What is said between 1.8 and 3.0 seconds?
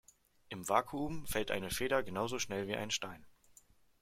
genauso schnell wie ein